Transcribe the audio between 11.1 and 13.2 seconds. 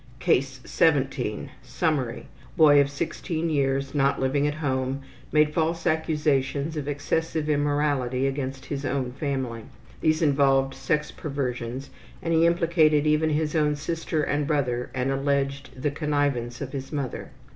perversions, and he implicated